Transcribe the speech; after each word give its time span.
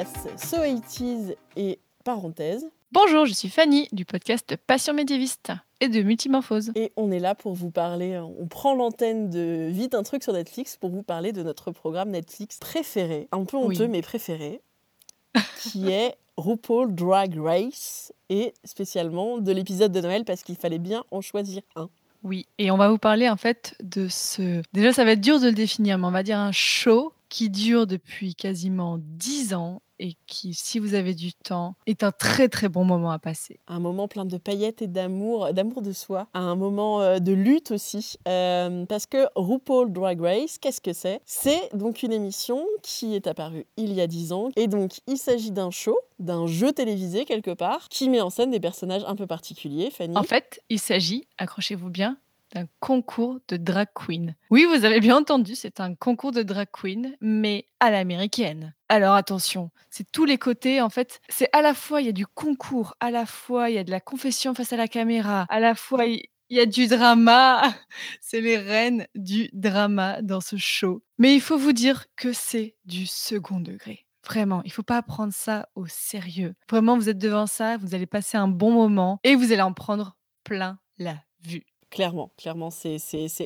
podcast 0.00 0.28
So 0.38 0.56
80s 0.58 1.34
et 1.56 1.78
parenthèse. 2.04 2.66
Bonjour, 2.90 3.26
je 3.26 3.34
suis 3.34 3.50
Fanny 3.50 3.86
du 3.92 4.06
podcast 4.06 4.56
Passion 4.66 4.94
médiéviste 4.94 5.52
et 5.80 5.88
de 5.88 6.00
Multimorphose. 6.00 6.72
Et 6.74 6.90
on 6.96 7.10
est 7.10 7.18
là 7.18 7.34
pour 7.34 7.52
vous 7.52 7.70
parler, 7.70 8.18
on 8.18 8.46
prend 8.46 8.74
l'antenne 8.74 9.28
de 9.28 9.68
Vite 9.70 9.94
un 9.94 10.02
truc 10.02 10.22
sur 10.22 10.32
Netflix 10.32 10.78
pour 10.78 10.88
vous 10.90 11.02
parler 11.02 11.32
de 11.32 11.42
notre 11.42 11.70
programme 11.70 12.10
Netflix 12.10 12.58
préféré, 12.58 13.28
un 13.32 13.44
peu 13.44 13.58
honteux 13.58 13.84
Oui. 13.84 13.88
mais 13.90 14.00
préféré, 14.02 14.62
qui 15.58 15.88
est 15.92 16.16
RuPaul 16.38 16.94
Drag 16.94 17.38
Race 17.38 18.12
et 18.30 18.54
spécialement 18.64 19.36
de 19.38 19.52
l'épisode 19.52 19.92
de 19.92 20.00
Noël 20.00 20.24
parce 20.24 20.42
qu'il 20.42 20.56
fallait 20.56 20.78
bien 20.78 21.04
en 21.10 21.20
choisir 21.20 21.60
un. 21.76 21.90
Oui, 22.22 22.46
et 22.58 22.70
on 22.70 22.78
va 22.78 22.88
vous 22.88 22.98
parler 22.98 23.28
en 23.28 23.36
fait 23.36 23.76
de 23.82 24.08
ce... 24.08 24.62
Déjà, 24.72 24.94
ça 24.94 25.04
va 25.04 25.12
être 25.12 25.20
dur 25.20 25.40
de 25.40 25.46
le 25.48 25.54
définir, 25.54 25.98
mais 25.98 26.06
on 26.06 26.10
va 26.10 26.22
dire 26.22 26.38
un 26.38 26.52
show 26.52 27.12
qui 27.30 27.48
dure 27.48 27.86
depuis 27.86 28.34
quasiment 28.34 28.98
10 28.98 29.54
ans 29.54 29.80
et 30.00 30.16
qui, 30.26 30.54
si 30.54 30.78
vous 30.78 30.94
avez 30.94 31.14
du 31.14 31.32
temps, 31.32 31.76
est 31.86 32.02
un 32.02 32.10
très 32.10 32.48
très 32.48 32.68
bon 32.68 32.84
moment 32.84 33.10
à 33.10 33.18
passer. 33.18 33.60
Un 33.68 33.80
moment 33.80 34.08
plein 34.08 34.24
de 34.24 34.38
paillettes 34.38 34.82
et 34.82 34.86
d'amour, 34.86 35.52
d'amour 35.52 35.82
de 35.82 35.92
soi, 35.92 36.26
un 36.34 36.56
moment 36.56 37.02
euh, 37.02 37.18
de 37.18 37.32
lutte 37.32 37.70
aussi. 37.70 38.16
Euh, 38.26 38.86
parce 38.86 39.06
que 39.06 39.28
RuPaul 39.36 39.92
Drag 39.92 40.20
Race, 40.20 40.58
qu'est-ce 40.58 40.80
que 40.80 40.92
c'est? 40.92 41.20
C'est 41.26 41.68
donc 41.74 42.02
une 42.02 42.12
émission 42.12 42.64
qui 42.82 43.14
est 43.14 43.26
apparue 43.26 43.66
il 43.76 43.92
y 43.92 44.00
a 44.00 44.06
10 44.06 44.32
ans. 44.32 44.48
Et 44.56 44.66
donc, 44.66 45.00
il 45.06 45.18
s'agit 45.18 45.50
d'un 45.50 45.70
show, 45.70 45.98
d'un 46.18 46.46
jeu 46.46 46.72
télévisé 46.72 47.26
quelque 47.26 47.52
part, 47.52 47.88
qui 47.90 48.08
met 48.08 48.22
en 48.22 48.30
scène 48.30 48.50
des 48.50 48.60
personnages 48.60 49.04
un 49.06 49.16
peu 49.16 49.26
particuliers. 49.26 49.90
Fanny 49.90 50.16
En 50.16 50.22
fait, 50.22 50.62
il 50.70 50.78
s'agit, 50.78 51.26
accrochez-vous 51.36 51.90
bien, 51.90 52.16
d'un 52.54 52.66
concours 52.80 53.40
de 53.48 53.56
drag 53.56 53.88
queen. 53.94 54.34
Oui, 54.50 54.64
vous 54.64 54.84
avez 54.84 55.00
bien 55.00 55.16
entendu, 55.16 55.54
c'est 55.54 55.80
un 55.80 55.94
concours 55.94 56.32
de 56.32 56.42
drag 56.42 56.68
queen, 56.72 57.16
mais 57.20 57.68
à 57.80 57.90
l'américaine. 57.90 58.74
Alors 58.88 59.14
attention, 59.14 59.70
c'est 59.90 60.10
tous 60.10 60.24
les 60.24 60.38
côtés, 60.38 60.80
en 60.80 60.90
fait, 60.90 61.20
c'est 61.28 61.48
à 61.52 61.62
la 61.62 61.74
fois, 61.74 62.00
il 62.00 62.06
y 62.06 62.10
a 62.10 62.12
du 62.12 62.26
concours, 62.26 62.94
à 63.00 63.10
la 63.10 63.26
fois, 63.26 63.70
il 63.70 63.76
y 63.76 63.78
a 63.78 63.84
de 63.84 63.90
la 63.90 64.00
confession 64.00 64.54
face 64.54 64.72
à 64.72 64.76
la 64.76 64.88
caméra, 64.88 65.46
à 65.48 65.60
la 65.60 65.74
fois, 65.74 66.06
il 66.06 66.26
y 66.50 66.60
a 66.60 66.66
du 66.66 66.88
drama. 66.88 67.62
C'est 68.20 68.40
les 68.40 68.58
reines 68.58 69.06
du 69.14 69.48
drama 69.52 70.20
dans 70.22 70.40
ce 70.40 70.56
show. 70.56 71.02
Mais 71.18 71.34
il 71.34 71.40
faut 71.40 71.56
vous 71.58 71.72
dire 71.72 72.06
que 72.16 72.32
c'est 72.32 72.76
du 72.84 73.06
second 73.06 73.60
degré. 73.60 74.04
Vraiment, 74.26 74.62
il 74.64 74.72
faut 74.72 74.82
pas 74.82 75.02
prendre 75.02 75.32
ça 75.32 75.68
au 75.74 75.86
sérieux. 75.86 76.54
Vraiment, 76.68 76.96
vous 76.96 77.08
êtes 77.08 77.18
devant 77.18 77.46
ça, 77.46 77.76
vous 77.78 77.94
allez 77.94 78.06
passer 78.06 78.36
un 78.36 78.48
bon 78.48 78.70
moment 78.72 79.18
et 79.24 79.34
vous 79.34 79.52
allez 79.52 79.62
en 79.62 79.72
prendre 79.72 80.16
plein 80.44 80.78
la 80.98 81.16
vue. 81.42 81.64
Clairement, 81.90 82.30
clairement, 82.38 82.70
c'est 82.70 82.98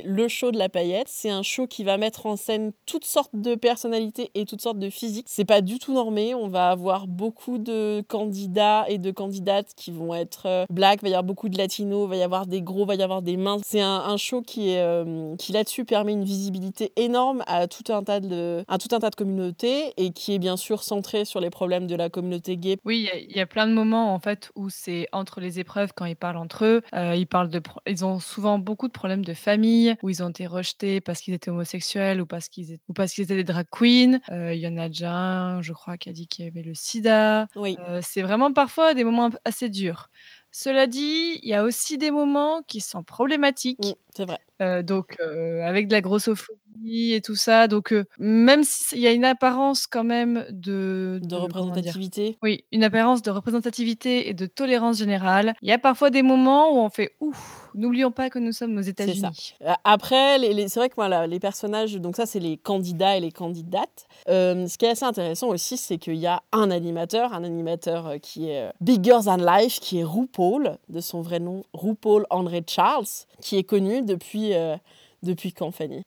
le 0.04 0.28
show 0.28 0.50
de 0.50 0.58
la 0.58 0.68
paillette. 0.68 1.08
C'est 1.08 1.30
un 1.30 1.42
show 1.42 1.66
qui 1.66 1.82
va 1.82 1.96
mettre 1.96 2.26
en 2.26 2.36
scène 2.36 2.72
toutes 2.84 3.04
sortes 3.06 3.30
de 3.34 3.54
personnalités 3.54 4.30
et 4.34 4.44
toutes 4.44 4.60
sortes 4.60 4.78
de 4.78 4.90
physiques. 4.90 5.26
C'est 5.28 5.46
pas 5.46 5.62
du 5.62 5.78
tout 5.78 5.94
normé. 5.94 6.34
On 6.34 6.48
va 6.48 6.68
avoir 6.70 7.06
beaucoup 7.06 7.56
de 7.58 8.02
candidats 8.06 8.84
et 8.88 8.98
de 8.98 9.10
candidates 9.10 9.72
qui 9.76 9.90
vont 9.90 10.14
être 10.14 10.42
euh, 10.46 10.66
black. 10.70 11.00
Il 11.00 11.04
va 11.04 11.08
y 11.08 11.12
avoir 11.12 11.24
beaucoup 11.24 11.48
de 11.48 11.56
latinos. 11.56 12.04
Il 12.06 12.10
va 12.10 12.16
y 12.16 12.22
avoir 12.22 12.46
des 12.46 12.60
gros. 12.62 12.82
Il 12.82 12.86
va 12.88 12.94
y 12.96 13.02
avoir 13.02 13.22
des 13.22 13.36
minces. 13.36 13.62
C'est 13.64 13.80
un, 13.80 13.96
un 14.06 14.16
show 14.16 14.42
qui 14.42 14.70
est 14.70 14.80
euh, 14.82 15.36
qui 15.36 15.52
là-dessus 15.52 15.84
permet 15.84 16.12
une 16.12 16.24
visibilité 16.24 16.92
énorme 16.96 17.42
à 17.46 17.66
tout 17.66 17.90
un 17.92 18.02
tas 18.04 18.20
de 18.20 18.64
à 18.68 18.78
tout 18.78 18.88
un 18.94 18.98
tas 19.00 19.10
de 19.10 19.16
communautés 19.16 19.94
et 19.96 20.10
qui 20.10 20.34
est 20.34 20.38
bien 20.38 20.56
sûr 20.56 20.82
centré 20.82 21.24
sur 21.24 21.40
les 21.40 21.50
problèmes 21.50 21.86
de 21.86 21.96
la 21.96 22.10
communauté 22.10 22.56
gay. 22.56 22.76
Oui, 22.84 23.08
il 23.28 23.34
y 23.36 23.40
a- 23.40 23.46
plein 23.46 23.66
de 23.66 23.72
moments 23.72 24.12
en 24.14 24.18
fait 24.18 24.50
où 24.56 24.68
c'est 24.70 25.06
entre 25.12 25.40
les 25.40 25.60
épreuves 25.60 25.92
quand 25.94 26.06
ils 26.06 26.16
parlent 26.16 26.38
entre 26.38 26.64
eux. 26.64 26.82
Euh, 26.94 27.14
ils 27.14 27.26
parlent 27.26 27.50
de, 27.50 27.60
ils 27.86 28.04
ont 28.04 28.18
souvent 28.34 28.58
beaucoup 28.58 28.88
de 28.88 28.92
problèmes 28.92 29.24
de 29.24 29.34
famille 29.34 29.94
où 30.02 30.10
ils 30.10 30.22
ont 30.22 30.28
été 30.30 30.46
rejetés 30.46 31.00
parce 31.00 31.20
qu'ils 31.20 31.34
étaient 31.34 31.50
homosexuels 31.50 32.20
ou 32.20 32.26
parce 32.26 32.48
qu'ils 32.48 32.72
étaient, 32.72 32.82
ou 32.88 32.92
parce 32.92 33.12
qu'ils 33.12 33.24
étaient 33.24 33.36
des 33.36 33.44
drag 33.44 33.66
queens. 33.70 34.20
Euh, 34.30 34.54
Il 34.54 34.60
y 34.60 34.66
en 34.68 34.76
a 34.76 34.88
déjà 34.88 35.12
un, 35.12 35.62
je 35.62 35.72
crois, 35.72 35.96
qui 35.98 36.08
a 36.08 36.12
dit 36.12 36.26
qu'il 36.26 36.44
y 36.44 36.48
avait 36.48 36.62
le 36.62 36.74
SIDA. 36.74 37.46
Oui. 37.56 37.76
Euh, 37.78 38.00
c'est 38.02 38.22
vraiment 38.22 38.52
parfois 38.52 38.94
des 38.94 39.04
moments 39.04 39.30
assez 39.44 39.68
durs. 39.68 40.10
Cela 40.50 40.86
dit, 40.86 41.40
il 41.42 41.48
y 41.48 41.54
a 41.54 41.64
aussi 41.64 41.98
des 41.98 42.10
moments 42.10 42.62
qui 42.62 42.80
sont 42.80 43.02
problématiques. 43.02 43.78
Mm, 43.84 43.92
c'est 44.14 44.24
vrai. 44.26 44.38
Euh, 44.62 44.82
donc 44.82 45.16
euh, 45.20 45.62
avec 45.64 45.88
de 45.88 45.92
la 45.94 46.00
grossophobie 46.00 46.60
et 46.86 47.20
tout 47.20 47.36
ça. 47.36 47.68
Donc 47.68 47.92
euh, 47.92 48.04
même 48.18 48.64
s'il 48.64 48.98
y 49.00 49.06
a 49.06 49.12
une 49.12 49.24
apparence 49.24 49.86
quand 49.86 50.04
même 50.04 50.44
de, 50.50 51.20
De 51.22 51.36
représentativité. 51.36 52.38
oui, 52.42 52.64
une 52.72 52.84
apparence 52.84 53.22
de 53.22 53.30
représentativité 53.30 54.28
et 54.28 54.34
de 54.34 54.46
tolérance 54.46 54.98
générale. 54.98 55.54
Il 55.62 55.68
y 55.68 55.72
a 55.72 55.78
parfois 55.78 56.10
des 56.10 56.22
moments 56.22 56.72
où 56.74 56.78
on 56.78 56.90
fait 56.90 57.12
ouf, 57.20 57.68
n'oublions 57.74 58.10
pas 58.10 58.30
que 58.30 58.38
nous 58.38 58.52
sommes 58.52 58.76
aux. 58.78 58.80
États-Unis. 58.82 59.54
Euh, 59.62 59.72
Après, 59.84 60.38
les, 60.38 60.52
les- 60.54 60.68
c'est 60.68 60.78
vrai 60.80 60.88
que 60.88 60.94
voilà, 60.94 61.26
les 61.26 61.40
personnages, 61.40 61.94
donc 61.96 62.16
ça, 62.16 62.26
c'est 62.26 62.38
les 62.40 62.56
candidats 62.56 63.16
et 63.16 63.20
les 63.20 63.32
candidates. 63.32 64.06
Euh, 64.28 64.66
ce 64.66 64.76
qui 64.78 64.84
est 64.84 64.90
assez 64.90 65.04
intéressant 65.04 65.48
aussi, 65.48 65.76
c'est 65.76 65.98
qu'il 65.98 66.16
y 66.16 66.26
a 66.26 66.42
un 66.52 66.70
animateur, 66.70 67.32
un 67.32 67.44
animateur 67.44 68.14
qui 68.22 68.48
est 68.50 68.70
bigger 68.80 69.18
than 69.24 69.36
life, 69.36 69.80
qui 69.80 70.00
est 70.00 70.04
RuPaul, 70.04 70.76
de 70.88 71.00
son 71.00 71.20
vrai 71.22 71.40
nom, 71.40 71.64
RuPaul 71.72 72.26
André 72.30 72.62
Charles, 72.66 73.06
qui 73.40 73.56
est 73.56 73.64
connu 73.64 74.02
depuis, 74.02 74.54
euh, 74.54 74.76
depuis 75.22 75.52
quand, 75.52 75.70
Fanny 75.70 76.02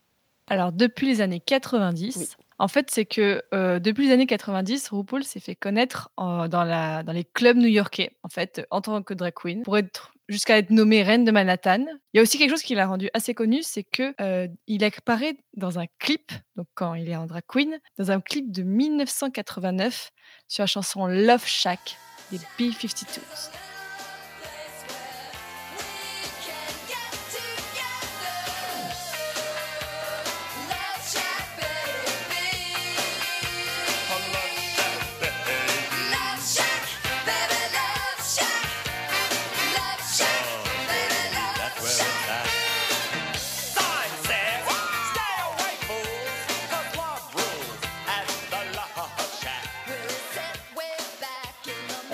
Alors 0.47 0.71
depuis 0.71 1.07
les 1.07 1.21
années 1.21 1.39
90. 1.39 2.15
Oui. 2.17 2.27
En 2.59 2.67
fait, 2.67 2.89
c'est 2.89 3.05
que 3.05 3.43
euh, 3.53 3.77
depuis 3.79 4.07
les 4.07 4.13
années 4.13 4.25
90, 4.25 4.89
RuPaul 4.89 5.23
s'est 5.23 5.39
fait 5.39 5.53
connaître 5.55 6.09
en- 6.17 6.47
dans, 6.47 6.63
la, 6.63 7.03
dans 7.03 7.11
les 7.11 7.23
clubs 7.23 7.55
new-yorkais, 7.57 8.17
en 8.23 8.29
fait, 8.29 8.65
en 8.71 8.81
tant 8.81 9.03
que 9.03 9.13
drag 9.13 9.33
queen, 9.35 9.61
pour 9.61 9.77
être 9.77 10.13
jusqu'à 10.27 10.57
être 10.57 10.71
nommée 10.71 11.03
reine 11.03 11.23
de 11.23 11.31
Manhattan. 11.31 11.85
Il 12.13 12.17
y 12.17 12.19
a 12.19 12.23
aussi 12.23 12.39
quelque 12.39 12.49
chose 12.49 12.63
qui 12.63 12.73
l'a 12.73 12.87
rendu 12.87 13.09
assez 13.13 13.35
connu, 13.35 13.61
c'est 13.61 13.83
que 13.83 14.13
euh, 14.21 14.47
il 14.65 14.83
apparaît 14.83 15.37
dans 15.55 15.77
un 15.77 15.85
clip, 15.99 16.31
donc 16.55 16.65
quand 16.73 16.95
il 16.95 17.07
est 17.09 17.15
en 17.15 17.27
drag 17.27 17.43
queen, 17.47 17.77
dans 17.99 18.09
un 18.11 18.19
clip 18.21 18.51
de 18.51 18.63
1989 18.63 20.11
sur 20.47 20.63
la 20.63 20.67
chanson 20.67 21.05
Love 21.05 21.45
Shack 21.45 21.95
des 22.31 22.39
B-52s. 22.57 23.51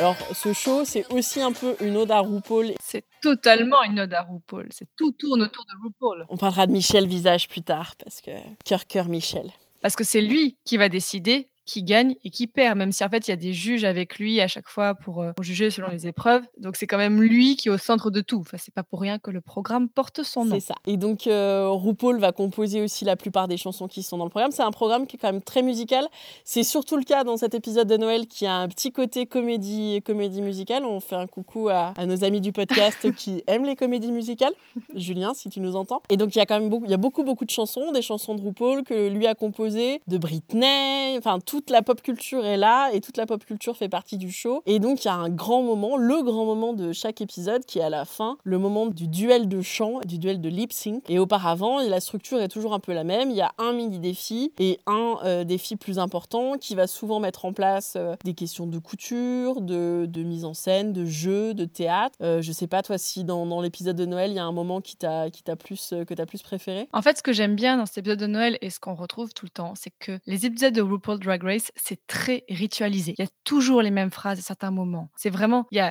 Alors, 0.03 0.17
ce 0.35 0.51
show, 0.51 0.83
c'est 0.83 1.09
aussi 1.13 1.39
un 1.39 1.53
peu 1.53 1.77
une 1.79 1.95
ode 1.95 2.11
à 2.11 2.19
RuPaul. 2.19 2.73
C'est 2.83 3.05
totalement 3.21 3.81
une 3.83 4.01
ode 4.01 4.13
à 4.13 4.23
RuPaul. 4.23 4.67
C'est 4.69 4.89
tout 4.97 5.13
tourne 5.13 5.43
autour 5.43 5.63
de 5.63 5.81
RuPaul. 5.81 6.25
On 6.27 6.35
parlera 6.35 6.67
de 6.67 6.73
Michel 6.73 7.07
Visage 7.07 7.47
plus 7.47 7.61
tard, 7.61 7.95
parce 8.03 8.19
que 8.19 8.31
cœur, 8.65 8.85
cœur, 8.85 9.07
Michel. 9.07 9.49
Parce 9.81 9.95
que 9.95 10.03
c'est 10.03 10.19
lui 10.19 10.57
qui 10.65 10.75
va 10.75 10.89
décider 10.89 11.47
qui 11.65 11.83
gagne 11.83 12.15
et 12.23 12.29
qui 12.29 12.47
perd, 12.47 12.77
même 12.77 12.91
si 12.91 13.03
en 13.03 13.09
fait 13.09 13.27
il 13.27 13.31
y 13.31 13.33
a 13.33 13.37
des 13.37 13.53
juges 13.53 13.83
avec 13.83 14.17
lui 14.19 14.41
à 14.41 14.47
chaque 14.47 14.67
fois 14.67 14.95
pour, 14.95 15.21
euh, 15.21 15.33
pour 15.33 15.43
juger 15.43 15.69
selon 15.69 15.89
les 15.89 16.07
épreuves. 16.07 16.43
Donc 16.57 16.75
c'est 16.75 16.87
quand 16.87 16.97
même 16.97 17.21
lui 17.21 17.55
qui 17.55 17.69
est 17.69 17.71
au 17.71 17.77
centre 17.77 18.11
de 18.11 18.21
tout. 18.21 18.39
Enfin, 18.41 18.57
c'est 18.59 18.73
pas 18.73 18.83
pour 18.83 19.01
rien 19.01 19.19
que 19.19 19.31
le 19.31 19.41
programme 19.41 19.89
porte 19.89 20.23
son 20.23 20.45
nom. 20.45 20.55
C'est 20.55 20.67
ça. 20.67 20.75
Et 20.87 20.97
donc, 20.97 21.27
euh, 21.27 21.69
RuPaul 21.69 22.19
va 22.19 22.31
composer 22.31 22.81
aussi 22.81 23.05
la 23.05 23.15
plupart 23.15 23.47
des 23.47 23.57
chansons 23.57 23.87
qui 23.87 24.03
sont 24.03 24.17
dans 24.17 24.25
le 24.25 24.29
programme. 24.29 24.51
C'est 24.51 24.63
un 24.63 24.71
programme 24.71 25.07
qui 25.07 25.15
est 25.15 25.19
quand 25.19 25.31
même 25.31 25.41
très 25.41 25.61
musical. 25.61 26.07
C'est 26.43 26.63
surtout 26.63 26.97
le 26.97 27.03
cas 27.03 27.23
dans 27.23 27.37
cet 27.37 27.53
épisode 27.53 27.87
de 27.87 27.97
Noël 27.97 28.27
qui 28.27 28.45
a 28.45 28.55
un 28.55 28.67
petit 28.67 28.91
côté 28.91 29.25
comédie, 29.25 30.01
comédie 30.05 30.41
musicale. 30.41 30.85
On 30.85 30.99
fait 30.99 31.15
un 31.15 31.27
coucou 31.27 31.69
à, 31.69 31.93
à 31.97 32.05
nos 32.05 32.23
amis 32.23 32.41
du 32.41 32.51
podcast 32.51 33.11
qui 33.15 33.43
aiment 33.47 33.65
les 33.65 33.75
comédies 33.75 34.11
musicales. 34.11 34.53
Julien, 34.95 35.33
si 35.33 35.49
tu 35.49 35.59
nous 35.59 35.75
entends. 35.75 36.01
Et 36.09 36.17
donc, 36.17 36.35
il 36.35 36.39
y 36.39 36.41
a 36.41 36.45
quand 36.45 36.59
même 36.59 36.69
beaucoup, 36.69 36.85
il 36.85 36.91
y 36.91 36.95
a 36.95 36.97
beaucoup, 36.97 37.23
beaucoup 37.23 37.45
de 37.45 37.49
chansons, 37.49 37.91
des 37.91 38.01
chansons 38.01 38.35
de 38.35 38.41
RuPaul 38.41 38.83
que 38.83 39.09
lui 39.09 39.27
a 39.27 39.35
composées, 39.35 40.01
de 40.07 40.17
Britney. 40.17 41.17
Enfin, 41.17 41.39
toute 41.53 41.69
la 41.69 41.83
pop 41.83 42.01
culture 42.01 42.43
est 42.47 42.57
là 42.57 42.89
et 42.93 42.99
toute 42.99 43.15
la 43.15 43.27
pop 43.27 43.45
culture 43.45 43.77
fait 43.77 43.87
partie 43.87 44.17
du 44.17 44.31
show. 44.31 44.63
Et 44.65 44.79
donc, 44.79 45.05
il 45.05 45.07
y 45.07 45.11
a 45.11 45.13
un 45.13 45.29
grand 45.29 45.61
moment, 45.61 45.97
le 45.97 46.23
grand 46.23 46.45
moment 46.45 46.73
de 46.73 46.93
chaque 46.93 47.21
épisode 47.21 47.63
qui 47.63 47.77
est 47.77 47.83
à 47.83 47.91
la 47.91 48.05
fin, 48.05 48.37
le 48.43 48.57
moment 48.57 48.87
du 48.87 49.07
duel 49.07 49.47
de 49.47 49.61
chant, 49.61 49.99
du 50.03 50.17
duel 50.17 50.41
de 50.41 50.49
lip 50.49 50.73
sync. 50.73 51.03
Et 51.09 51.19
auparavant, 51.19 51.79
la 51.79 51.99
structure 51.99 52.41
est 52.41 52.47
toujours 52.47 52.73
un 52.73 52.79
peu 52.79 52.91
la 52.91 53.03
même. 53.03 53.29
Il 53.29 53.35
y 53.35 53.41
a 53.41 53.51
un 53.59 53.73
mini 53.73 53.99
défi 53.99 54.51
et 54.57 54.79
un 54.87 55.17
euh, 55.25 55.43
défi 55.43 55.75
plus 55.75 55.99
important 55.99 56.57
qui 56.57 56.73
va 56.73 56.87
souvent 56.87 57.19
mettre 57.19 57.45
en 57.45 57.53
place 57.53 57.93
euh, 57.97 58.15
des 58.23 58.33
questions 58.33 58.65
de 58.65 58.79
couture, 58.79 59.61
de, 59.61 60.07
mise 60.23 60.45
en 60.45 60.55
scène, 60.55 60.91
de 60.91 61.05
jeu, 61.05 61.53
de 61.53 61.65
théâtre. 61.65 62.15
Euh, 62.23 62.41
je 62.41 62.51
sais 62.51 62.65
pas, 62.65 62.81
toi, 62.81 62.97
si 62.97 63.23
dans, 63.23 63.61
l'épisode 63.61 63.95
de 63.95 64.05
Noël, 64.07 64.31
il 64.31 64.37
y 64.37 64.39
a 64.39 64.45
un 64.45 64.51
moment 64.51 64.81
qui 64.81 64.97
t'a 64.97 65.29
qui 65.29 65.43
t'a 65.43 65.55
plus, 65.55 65.93
euh, 65.93 66.03
que 66.03 66.15
t'as 66.15 66.25
plus 66.25 66.41
préféré? 66.41 66.89
En 66.93 67.03
fait, 67.03 67.19
ce 67.19 67.21
que 67.21 67.31
j'aime 67.31 67.53
bien 67.53 67.77
dans 67.77 67.85
cet 67.85 67.99
épisode 67.99 68.17
de 68.17 68.25
Noël 68.25 68.57
et 68.61 68.71
ce 68.71 68.79
qu'on 68.79 68.95
retrouve 68.95 69.35
tout 69.35 69.45
le 69.45 69.51
temps, 69.51 69.73
c'est 69.75 69.93
que 69.99 70.19
les 70.25 70.47
épisodes 70.47 70.73
de 70.73 70.81
RuPaul 70.81 71.19
Drag 71.19 71.42
Drag 71.43 71.53
Race, 71.53 71.71
c'est 71.75 72.05
très 72.07 72.43
ritualisé. 72.49 73.15
Il 73.17 73.23
y 73.23 73.27
a 73.27 73.31
toujours 73.43 73.81
les 73.81 73.91
mêmes 73.91 74.11
phrases 74.11 74.39
à 74.39 74.41
certains 74.41 74.71
moments. 74.71 75.09
C'est 75.15 75.29
vraiment, 75.29 75.65
il 75.71 75.77
y 75.77 75.81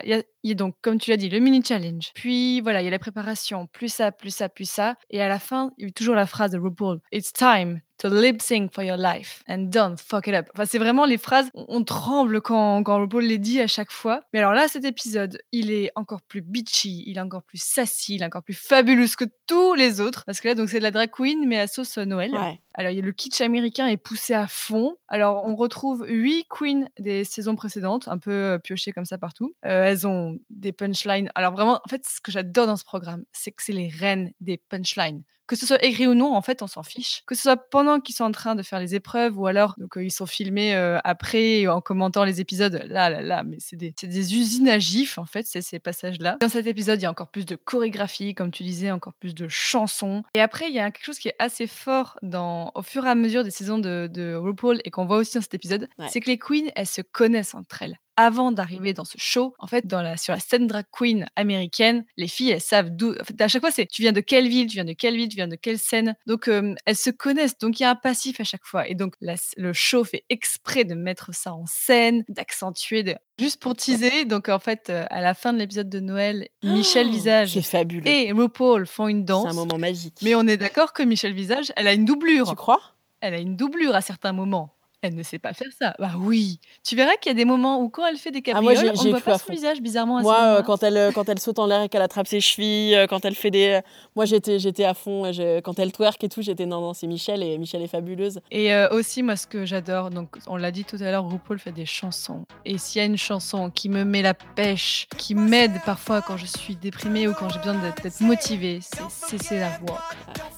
a, 0.50 0.54
donc, 0.54 0.74
comme 0.82 0.98
tu 0.98 1.10
l'as 1.10 1.16
dit, 1.16 1.28
le 1.28 1.38
mini 1.38 1.62
challenge. 1.64 2.10
Puis 2.14 2.60
voilà, 2.60 2.80
il 2.80 2.84
y 2.84 2.88
a 2.88 2.90
la 2.90 2.98
préparation, 2.98 3.66
plus 3.66 3.92
ça, 3.92 4.12
plus 4.12 4.34
ça, 4.34 4.48
plus 4.48 4.68
ça. 4.68 4.96
Et 5.10 5.20
à 5.20 5.28
la 5.28 5.38
fin, 5.38 5.72
il 5.78 5.86
y 5.86 5.88
a 5.88 5.92
toujours 5.92 6.14
la 6.14 6.26
phrase 6.26 6.52
de 6.52 6.58
RuPaul. 6.58 7.00
It's 7.12 7.32
time 7.32 7.80
to 7.98 8.08
lip 8.08 8.42
sync 8.42 8.72
for 8.74 8.82
your 8.82 8.96
life 8.96 9.42
and 9.48 9.68
don't 9.68 9.96
fuck 9.98 10.26
it 10.26 10.34
up. 10.34 10.48
Enfin, 10.54 10.64
c'est 10.64 10.78
vraiment 10.78 11.04
les 11.04 11.18
phrases, 11.18 11.50
on, 11.54 11.84
tremble 11.84 12.40
quand, 12.40 12.82
quand 12.82 12.98
RuPaul 13.00 13.24
les 13.24 13.38
dit 13.38 13.60
à 13.60 13.66
chaque 13.66 13.92
fois. 13.92 14.22
Mais 14.32 14.40
alors 14.40 14.52
là, 14.52 14.68
cet 14.68 14.84
épisode, 14.84 15.38
il 15.52 15.70
est 15.70 15.90
encore 15.94 16.22
plus 16.22 16.40
bitchy, 16.40 17.04
il 17.06 17.18
est 17.18 17.20
encore 17.20 17.42
plus 17.42 17.62
sassy, 17.62 18.16
il 18.16 18.22
est 18.22 18.26
encore 18.26 18.42
plus 18.42 18.54
fabuleux 18.54 19.06
que 19.16 19.24
tous 19.46 19.74
les 19.74 20.00
autres. 20.00 20.24
Parce 20.24 20.40
que 20.40 20.48
là, 20.48 20.54
donc 20.54 20.70
c'est 20.70 20.78
de 20.78 20.84
la 20.84 20.90
drag 20.90 21.10
queen, 21.10 21.46
mais 21.46 21.58
à 21.58 21.66
sauce 21.66 21.98
Noël. 21.98 22.32
Ouais. 22.32 22.60
Alors, 22.74 22.92
le 22.92 23.12
kitsch 23.12 23.40
américain 23.40 23.86
est 23.86 23.96
poussé 23.96 24.34
à 24.34 24.46
fond. 24.46 24.96
Alors, 25.08 25.44
on 25.46 25.54
retrouve 25.56 26.04
huit 26.08 26.46
queens 26.48 26.86
des 26.98 27.24
saisons 27.24 27.56
précédentes, 27.56 28.08
un 28.08 28.18
peu 28.18 28.30
euh, 28.30 28.58
piochées 28.58 28.92
comme 28.92 29.04
ça 29.04 29.18
partout. 29.18 29.54
Euh, 29.64 29.84
elles 29.84 30.06
ont 30.06 30.38
des 30.50 30.72
punchlines. 30.72 31.30
Alors, 31.34 31.52
vraiment, 31.52 31.80
en 31.84 31.88
fait, 31.88 32.04
ce 32.06 32.20
que 32.20 32.32
j'adore 32.32 32.66
dans 32.66 32.76
ce 32.76 32.84
programme, 32.84 33.24
c'est 33.32 33.52
que 33.52 33.62
c'est 33.62 33.72
les 33.72 33.88
reines 33.88 34.32
des 34.40 34.56
punchlines. 34.56 35.22
Que 35.52 35.58
ce 35.58 35.66
soit 35.66 35.84
écrit 35.84 36.06
ou 36.06 36.14
non, 36.14 36.34
en 36.34 36.40
fait, 36.40 36.62
on 36.62 36.66
s'en 36.66 36.82
fiche. 36.82 37.24
Que 37.26 37.34
ce 37.34 37.42
soit 37.42 37.58
pendant 37.58 38.00
qu'ils 38.00 38.14
sont 38.14 38.24
en 38.24 38.32
train 38.32 38.54
de 38.54 38.62
faire 38.62 38.80
les 38.80 38.94
épreuves 38.94 39.38
ou 39.38 39.46
alors 39.46 39.74
donc, 39.76 39.98
euh, 39.98 40.02
ils 40.02 40.10
sont 40.10 40.24
filmés 40.24 40.74
euh, 40.74 40.98
après 41.04 41.66
en 41.66 41.82
commentant 41.82 42.24
les 42.24 42.40
épisodes. 42.40 42.82
Là, 42.88 43.10
là, 43.10 43.20
là, 43.20 43.42
mais 43.42 43.58
c'est 43.60 43.76
des, 43.76 43.92
usines 44.34 44.70
à 44.70 44.78
gifs, 44.78 45.18
en 45.18 45.26
fait, 45.26 45.46
c'est 45.46 45.60
ces 45.60 45.78
passages-là. 45.78 46.38
Dans 46.40 46.48
cet 46.48 46.66
épisode, 46.66 46.98
il 47.00 47.02
y 47.02 47.06
a 47.06 47.10
encore 47.10 47.28
plus 47.28 47.44
de 47.44 47.54
chorégraphie, 47.54 48.34
comme 48.34 48.50
tu 48.50 48.62
disais, 48.62 48.90
encore 48.90 49.12
plus 49.12 49.34
de 49.34 49.46
chansons. 49.46 50.22
Et 50.34 50.40
après, 50.40 50.68
il 50.68 50.74
y 50.74 50.78
a 50.78 50.90
quelque 50.90 51.04
chose 51.04 51.18
qui 51.18 51.28
est 51.28 51.36
assez 51.38 51.66
fort 51.66 52.16
dans, 52.22 52.72
au 52.74 52.80
fur 52.80 53.04
et 53.04 53.10
à 53.10 53.14
mesure 53.14 53.44
des 53.44 53.50
saisons 53.50 53.78
de, 53.78 54.08
de 54.10 54.34
RuPaul 54.34 54.80
et 54.86 54.90
qu'on 54.90 55.04
voit 55.04 55.18
aussi 55.18 55.34
dans 55.34 55.42
cet 55.42 55.52
épisode, 55.52 55.86
Ouais. 55.98 56.06
c'est 56.08 56.20
que 56.20 56.30
les 56.30 56.38
queens, 56.38 56.70
elles 56.76 56.86
se 56.86 57.02
connaissent 57.02 57.54
entre 57.54 57.82
elles. 57.82 57.98
Avant 58.16 58.52
d'arriver 58.52 58.92
dans 58.92 59.04
ce 59.06 59.16
show, 59.16 59.54
en 59.58 59.66
fait, 59.66 59.86
dans 59.86 60.02
la, 60.02 60.18
sur 60.18 60.34
la 60.34 60.40
scène 60.40 60.66
drag 60.66 60.84
queen 60.92 61.26
américaine, 61.34 62.04
les 62.18 62.28
filles, 62.28 62.50
elles 62.50 62.60
savent 62.60 62.90
d'où. 62.90 63.12
En 63.18 63.24
fait, 63.24 63.40
à 63.40 63.48
chaque 63.48 63.62
fois, 63.62 63.70
c'est 63.70 63.86
tu 63.86 64.02
viens 64.02 64.12
de 64.12 64.20
quelle 64.20 64.48
ville, 64.48 64.66
tu 64.66 64.74
viens 64.74 64.84
de 64.84 64.92
quelle 64.92 65.16
ville, 65.16 65.28
tu 65.30 65.36
viens 65.36 65.48
de 65.48 65.56
quelle 65.56 65.78
scène. 65.78 66.14
Donc, 66.26 66.46
euh, 66.48 66.74
elles 66.84 66.96
se 66.96 67.08
connaissent. 67.10 67.56
Donc, 67.58 67.80
il 67.80 67.84
y 67.84 67.86
a 67.86 67.90
un 67.90 67.94
passif 67.94 68.38
à 68.40 68.44
chaque 68.44 68.64
fois. 68.64 68.86
Et 68.86 68.94
donc, 68.94 69.14
la- 69.22 69.36
le 69.56 69.72
show 69.72 70.04
fait 70.04 70.24
exprès 70.28 70.84
de 70.84 70.94
mettre 70.94 71.34
ça 71.34 71.54
en 71.54 71.64
scène, 71.66 72.22
d'accentuer. 72.28 73.02
De... 73.02 73.14
Juste 73.38 73.62
pour 73.62 73.74
teaser, 73.74 74.24
donc 74.26 74.48
en 74.50 74.58
fait, 74.58 74.90
euh, 74.90 75.06
à 75.10 75.20
la 75.22 75.32
fin 75.34 75.52
de 75.54 75.58
l'épisode 75.58 75.88
de 75.88 76.00
Noël, 76.00 76.48
Michel 76.62 77.06
Oh, 77.08 77.12
Visage 77.12 77.58
fabuleux. 77.60 78.06
et 78.06 78.30
RuPaul 78.30 78.86
font 78.86 79.08
une 79.08 79.26
C'est 79.26 79.32
un 79.32 79.42
danse. 79.44 79.54
moment 79.54 79.78
magique. 79.78 80.18
Mais 80.22 80.34
on 80.34 80.46
est 80.46 80.58
d'accord 80.58 80.92
que 80.92 81.02
Michel 81.02 81.32
Visage, 81.32 81.72
elle 81.76 81.86
a 81.88 81.94
une 81.94 82.04
doublure. 82.04 82.48
Tu 82.50 82.56
crois? 82.56 82.80
Elle 83.20 83.34
a 83.34 83.38
une 83.38 83.56
doublure 83.56 83.94
à 83.94 84.00
certains 84.02 84.32
moments. 84.32 84.74
Elle 85.02 85.16
ne 85.16 85.22
sait 85.24 85.40
pas 85.40 85.52
faire 85.52 85.68
ça. 85.76 85.94
Bah 85.98 86.12
oui. 86.16 86.60
Tu 86.84 86.94
verras 86.94 87.16
qu'il 87.20 87.30
y 87.30 87.34
a 87.34 87.36
des 87.36 87.44
moments 87.44 87.80
où 87.82 87.88
quand 87.88 88.06
elle 88.06 88.16
fait 88.16 88.30
des 88.30 88.40
Ah, 88.54 88.60
moi, 88.62 88.72
cabrioles, 88.72 88.94
on 88.98 89.04
ne 89.04 89.10
voit 89.10 89.20
pas 89.20 89.36
son 89.38 89.52
visage 89.52 89.80
bizarrement 89.80 90.18
à 90.18 90.20
ce 90.20 90.24
Moi, 90.24 90.38
euh, 90.40 90.62
quand 90.62 90.82
elle, 90.84 90.96
euh, 90.96 91.10
quand 91.12 91.28
elle 91.28 91.40
saute 91.40 91.58
en 91.58 91.66
l'air 91.66 91.82
et 91.82 91.88
qu'elle 91.88 92.02
attrape 92.02 92.28
ses 92.28 92.40
chevilles, 92.40 92.94
euh, 92.94 93.06
quand 93.08 93.24
elle 93.24 93.34
fait 93.34 93.50
des. 93.50 93.80
Moi, 94.14 94.24
j'étais, 94.26 94.60
j'étais 94.60 94.84
à 94.84 94.94
fond. 94.94 95.26
et 95.26 95.32
je- 95.32 95.58
Quand 95.60 95.78
elle 95.80 95.90
twerk 95.90 96.22
et 96.22 96.28
tout, 96.28 96.40
j'étais 96.42 96.66
non, 96.66 96.80
non, 96.80 96.94
c'est 96.94 97.08
Michel 97.08 97.42
et 97.42 97.58
Michel 97.58 97.82
est 97.82 97.88
fabuleuse. 97.88 98.40
Et 98.52 98.72
euh, 98.72 98.88
aussi, 98.90 99.22
moi, 99.24 99.34
ce 99.36 99.46
que 99.48 99.66
j'adore, 99.66 100.10
donc 100.10 100.36
on 100.46 100.56
l'a 100.56 100.70
dit 100.70 100.84
tout 100.84 100.96
à 101.00 101.10
l'heure, 101.10 101.28
RuPaul 101.28 101.58
fait 101.58 101.72
des 101.72 101.86
chansons. 101.86 102.44
Et 102.64 102.78
s'il 102.78 103.00
y 103.00 103.02
a 103.02 103.06
une 103.06 103.18
chanson 103.18 103.70
qui 103.70 103.88
me 103.88 104.04
met 104.04 104.22
la 104.22 104.34
pêche, 104.34 105.08
qui 105.18 105.34
m'aide 105.34 105.80
parfois 105.84 106.22
quand 106.22 106.36
je 106.36 106.46
suis 106.46 106.76
déprimée 106.76 107.26
ou 107.26 107.34
quand 107.34 107.48
j'ai 107.48 107.58
besoin 107.58 107.74
d'être 107.74 108.02
d'être 108.02 108.20
motivée, 108.20 108.78
c'est 108.80 109.42
c'est 109.42 109.58
la 109.58 109.70
voix. 109.78 110.00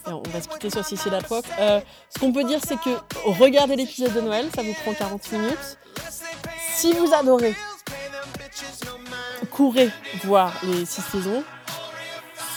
On 0.06 0.22
va 0.30 0.40
se 0.40 0.48
quitter 0.48 0.70
sur 0.70 0.84
Sissi 0.84 1.10
la 1.10 1.18
Walk. 1.30 1.44
Euh, 1.58 1.80
ce 2.14 2.18
qu'on 2.18 2.32
peut 2.32 2.44
dire, 2.44 2.60
c'est 2.66 2.76
que 2.76 2.90
regardez 3.24 3.76
l'épisode 3.76 4.12
de 4.12 4.20
Noël, 4.20 4.48
ça 4.54 4.62
vous 4.62 4.74
prend 4.74 4.92
40 4.92 5.32
minutes. 5.32 5.78
Si 6.74 6.92
vous 6.92 7.12
adorez, 7.14 7.54
courez 9.50 9.90
voir 10.24 10.52
les 10.64 10.84
six 10.84 11.02
saisons. 11.02 11.42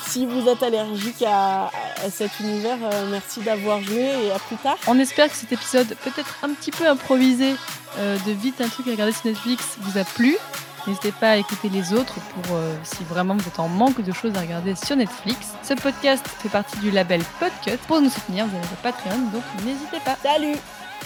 Si 0.07 0.25
vous 0.25 0.47
êtes 0.47 0.63
allergique 0.63 1.23
à, 1.27 1.65
à 1.67 2.09
cet 2.09 2.39
univers, 2.39 2.77
euh, 2.81 3.07
merci 3.11 3.41
d'avoir 3.41 3.81
joué 3.81 4.25
et 4.25 4.31
à 4.31 4.39
plus 4.39 4.55
tard. 4.57 4.77
On 4.87 4.97
espère 4.99 5.29
que 5.29 5.35
cet 5.35 5.51
épisode, 5.51 5.95
peut-être 6.03 6.37
un 6.43 6.49
petit 6.49 6.71
peu 6.71 6.87
improvisé, 6.87 7.55
euh, 7.99 8.17
de 8.25 8.31
vite 8.31 8.61
un 8.61 8.67
truc 8.67 8.87
à 8.87 8.91
regarder 8.91 9.13
sur 9.13 9.25
Netflix, 9.25 9.77
vous 9.79 9.97
a 9.97 10.03
plu. 10.03 10.37
N'hésitez 10.87 11.11
pas 11.11 11.31
à 11.31 11.37
écouter 11.37 11.67
les 11.69 11.93
autres 11.93 12.13
pour 12.13 12.55
euh, 12.55 12.73
si 12.83 13.03
vraiment 13.03 13.35
vous 13.35 13.47
êtes 13.47 13.59
en 13.59 13.67
manque 13.67 14.01
de 14.01 14.11
choses 14.13 14.35
à 14.37 14.39
regarder 14.39 14.73
sur 14.75 14.95
Netflix. 14.95 15.53
Ce 15.61 15.73
podcast 15.73 16.25
fait 16.25 16.49
partie 16.49 16.77
du 16.79 16.91
label 16.91 17.21
Podcut. 17.39 17.77
Pour 17.87 17.99
nous 17.99 18.09
soutenir, 18.09 18.45
vous 18.47 18.55
avez 18.55 18.65
le 18.65 18.81
Patreon, 18.81 19.17
donc 19.33 19.43
n'hésitez 19.65 19.99
pas. 19.99 20.15
Salut 20.23 20.55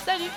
Salut 0.06 0.30